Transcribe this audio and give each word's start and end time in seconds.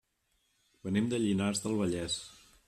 Venim 0.87 1.11
de 1.11 1.19
Llinars 1.25 1.63
del 1.67 1.79
Vallès. 1.83 2.17